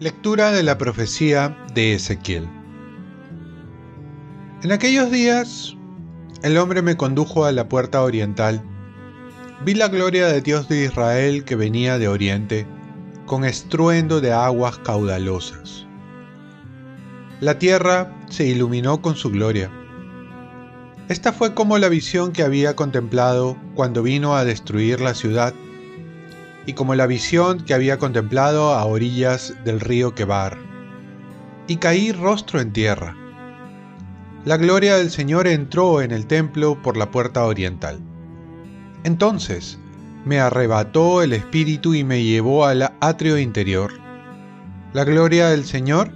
[0.00, 2.48] Lectura de la profecía de Ezequiel.
[4.62, 5.76] En aquellos días,
[6.42, 8.62] el hombre me condujo a la puerta oriental.
[9.64, 12.64] Vi la gloria de Dios de Israel que venía de oriente,
[13.26, 15.84] con estruendo de aguas caudalosas.
[17.40, 19.68] La tierra se iluminó con su gloria.
[21.08, 25.54] Esta fue como la visión que había contemplado cuando vino a destruir la ciudad
[26.66, 30.58] y como la visión que había contemplado a orillas del río Quebar.
[31.66, 33.16] Y caí rostro en tierra.
[34.44, 38.00] La gloria del Señor entró en el templo por la puerta oriental.
[39.02, 39.78] Entonces
[40.26, 43.92] me arrebató el espíritu y me llevó al atrio interior.
[44.92, 46.12] La gloria del Señor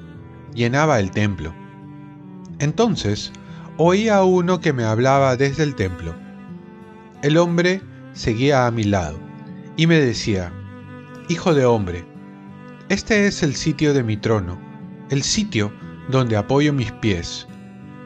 [0.52, 1.54] llenaba el templo.
[2.58, 3.32] Entonces
[3.76, 6.14] oí a uno que me hablaba desde el templo.
[7.22, 9.18] El hombre seguía a mi lado
[9.76, 10.52] y me decía,
[11.28, 12.04] Hijo de hombre,
[12.88, 14.58] este es el sitio de mi trono,
[15.08, 15.72] el sitio
[16.08, 17.46] donde apoyo mis pies,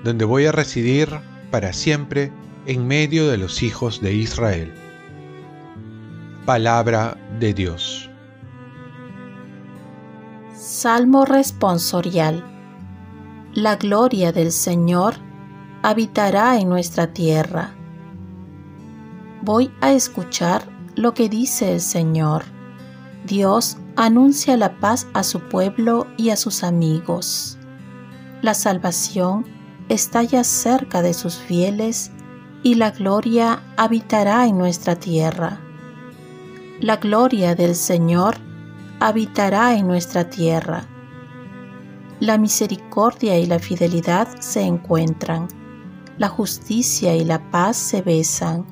[0.04, 1.08] donde voy a residir
[1.50, 2.30] para siempre
[2.66, 4.72] en medio de los hijos de Israel.
[6.44, 8.10] Palabra de Dios.
[10.54, 12.44] Salmo responsorial.
[13.54, 15.25] La gloria del Señor
[15.86, 17.72] habitará en nuestra tierra.
[19.42, 22.42] Voy a escuchar lo que dice el Señor.
[23.24, 27.56] Dios anuncia la paz a su pueblo y a sus amigos.
[28.42, 29.46] La salvación
[29.88, 32.10] está ya cerca de sus fieles
[32.64, 35.60] y la gloria habitará en nuestra tierra.
[36.80, 38.38] La gloria del Señor
[38.98, 40.82] habitará en nuestra tierra.
[42.18, 45.46] La misericordia y la fidelidad se encuentran,
[46.18, 48.64] la justicia y la paz se besan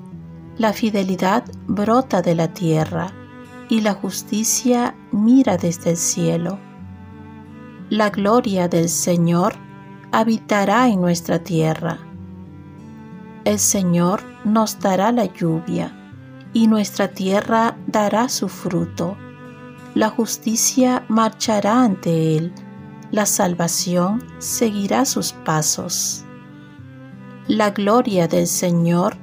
[0.56, 3.12] la fidelidad brota de la tierra
[3.68, 6.58] y la justicia mira desde el cielo.
[7.90, 9.54] La gloria del Señor
[10.12, 11.98] habitará en nuestra tierra.
[13.44, 15.92] El Señor nos dará la lluvia
[16.52, 19.16] y nuestra tierra dará su fruto.
[19.94, 22.52] La justicia marchará ante Él,
[23.10, 26.23] la salvación seguirá sus pasos.
[27.48, 29.18] La gloria del Señor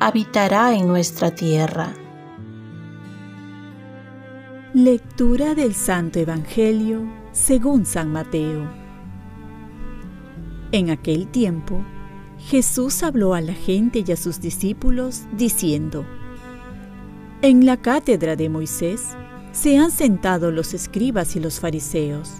[0.00, 1.94] habitará en nuestra tierra.
[4.74, 8.68] Lectura del Santo Evangelio según San Mateo.
[10.72, 11.84] En aquel tiempo,
[12.40, 16.04] Jesús habló a la gente y a sus discípulos diciendo,
[17.40, 19.10] En la cátedra de Moisés
[19.52, 22.32] se han sentado los escribas y los fariseos.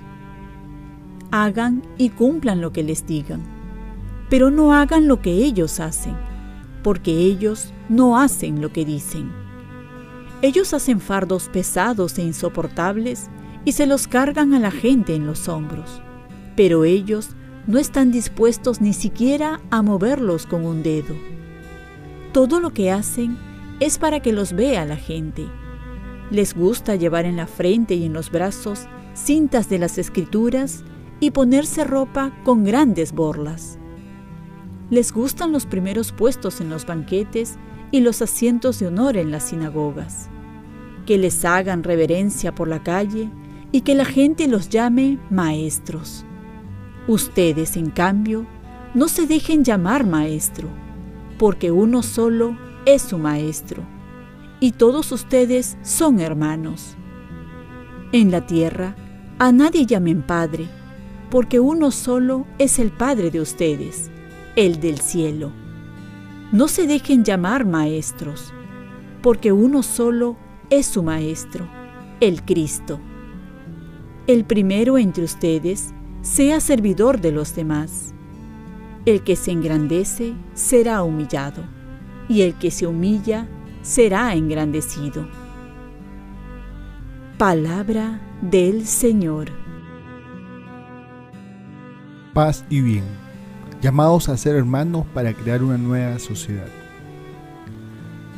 [1.30, 3.59] Hagan y cumplan lo que les digan,
[4.30, 6.16] pero no hagan lo que ellos hacen
[6.82, 9.30] porque ellos no hacen lo que dicen.
[10.42, 13.28] Ellos hacen fardos pesados e insoportables
[13.64, 16.00] y se los cargan a la gente en los hombros,
[16.56, 17.30] pero ellos
[17.66, 21.14] no están dispuestos ni siquiera a moverlos con un dedo.
[22.32, 23.36] Todo lo que hacen
[23.80, 25.46] es para que los vea la gente.
[26.30, 30.84] Les gusta llevar en la frente y en los brazos cintas de las escrituras
[31.18, 33.80] y ponerse ropa con grandes borlas
[34.90, 37.56] les gustan los primeros puestos en los banquetes
[37.92, 40.28] y los asientos de honor en las sinagogas.
[41.06, 43.30] Que les hagan reverencia por la calle
[43.72, 46.24] y que la gente los llame maestros.
[47.06, 48.46] Ustedes, en cambio,
[48.94, 50.68] no se dejen llamar maestro,
[51.38, 53.84] porque uno solo es su maestro,
[54.58, 56.96] y todos ustedes son hermanos.
[58.12, 58.96] En la tierra,
[59.38, 60.68] a nadie llamen padre,
[61.30, 64.10] porque uno solo es el Padre de ustedes
[64.60, 65.52] el del cielo.
[66.52, 68.52] No se dejen llamar maestros,
[69.22, 70.36] porque uno solo
[70.68, 71.66] es su maestro,
[72.20, 73.00] el Cristo.
[74.26, 78.12] El primero entre ustedes sea servidor de los demás.
[79.06, 81.64] El que se engrandece será humillado,
[82.28, 83.48] y el que se humilla
[83.80, 85.26] será engrandecido.
[87.38, 89.52] Palabra del Señor.
[92.34, 93.29] Paz y bien
[93.80, 96.68] llamados a ser hermanos para crear una nueva sociedad.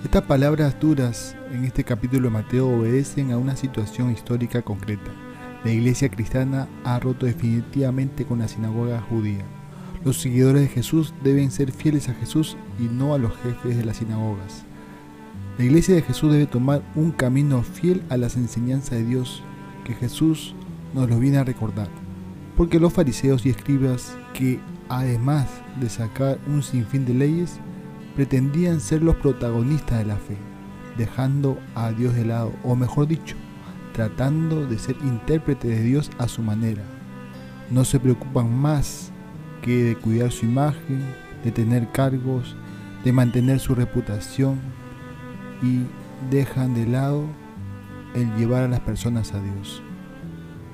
[0.05, 5.11] Estas palabras duras en este capítulo de Mateo obedecen a una situación histórica concreta.
[5.65, 9.45] La iglesia cristiana ha roto definitivamente con la sinagoga judía.
[10.05, 13.85] Los seguidores de Jesús deben ser fieles a Jesús y no a los jefes de
[13.85, 14.65] las sinagogas.
[15.59, 19.43] La iglesia de Jesús debe tomar un camino fiel a las enseñanzas de Dios
[19.85, 20.55] que Jesús
[20.95, 21.89] nos lo viene a recordar.
[22.57, 25.49] Porque los fariseos y escribas que además
[25.81, 27.59] de sacar un sinfín de leyes,
[28.15, 30.37] pretendían ser los protagonistas de la fe,
[30.97, 33.37] dejando a Dios de lado, o mejor dicho,
[33.93, 36.83] tratando de ser intérprete de Dios a su manera.
[37.71, 39.13] No se preocupan más
[39.63, 41.03] que de cuidar su imagen,
[41.45, 42.57] de tener cargos,
[43.05, 44.61] de mantener su reputación
[45.63, 45.81] y
[46.31, 47.25] dejan de lado
[48.15, 49.83] el llevar a las personas a Dios.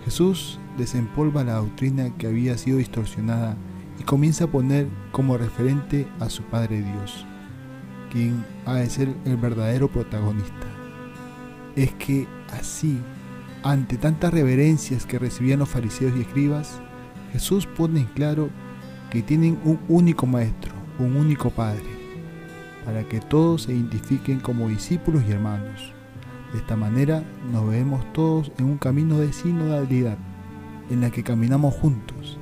[0.05, 3.57] Jesús desempolva la doctrina que había sido distorsionada
[3.99, 7.27] y comienza a poner como referente a su Padre Dios,
[8.11, 10.67] quien ha de ser el verdadero protagonista.
[11.77, 12.99] Es que así,
[13.63, 16.81] ante tantas reverencias que recibían los fariseos y escribas,
[17.33, 18.51] Jesús pone en claro
[19.11, 21.99] que tienen un único Maestro, un único Padre,
[22.85, 25.93] para que todos se identifiquen como discípulos y hermanos.
[26.53, 27.23] De esta manera
[27.53, 30.17] nos vemos todos en un camino de sinodalidad,
[30.89, 32.38] en la que caminamos juntos,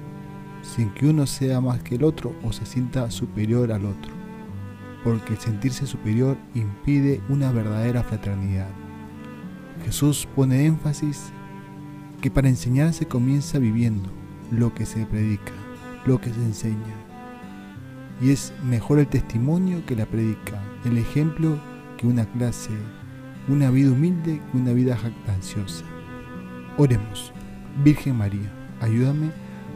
[0.66, 4.12] sin que uno sea más que el otro o se sienta superior al otro,
[5.04, 8.68] porque sentirse superior impide una verdadera fraternidad.
[9.84, 11.32] Jesús pone énfasis
[12.20, 14.10] que para enseñar se comienza viviendo
[14.50, 15.52] lo que se predica,
[16.04, 16.94] lo que se enseña.
[18.20, 21.58] Y es mejor el testimonio que la predica, el ejemplo
[21.96, 22.70] que una clase,
[23.48, 25.84] una vida humilde que una vida jactanciosa.
[26.78, 27.32] Oremos,
[27.84, 29.30] Virgen María, ayúdame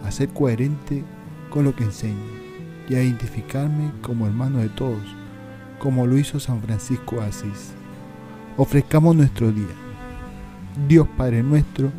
[0.05, 1.05] a ser coherente
[1.51, 2.41] con lo que enseño
[2.89, 5.03] y a identificarme como hermano de todos,
[5.79, 7.73] como lo hizo San Francisco Asís.
[8.57, 9.75] Ofrezcamos nuestro día.
[10.89, 11.93] Dios Padre nuestro,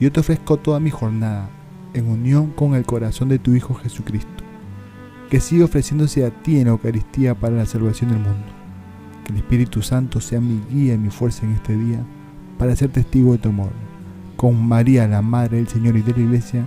[0.00, 1.48] yo te ofrezco toda mi jornada
[1.94, 4.44] en unión con el corazón de tu Hijo Jesucristo,
[5.30, 8.46] que sigue ofreciéndose a ti en la Eucaristía para la salvación del mundo.
[9.24, 12.04] Que el Espíritu Santo sea mi guía y mi fuerza en este día
[12.58, 13.70] para ser testigo de tu amor.
[14.36, 16.66] Con María, la Madre del Señor y de la Iglesia,